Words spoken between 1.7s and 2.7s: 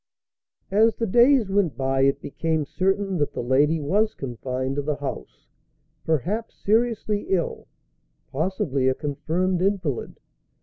by it became